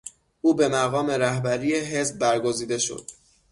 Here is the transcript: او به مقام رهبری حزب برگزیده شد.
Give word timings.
او 0.41 0.53
به 0.55 0.67
مقام 0.67 1.11
رهبری 1.11 1.75
حزب 1.75 2.19
برگزیده 2.19 2.77
شد. 2.77 3.05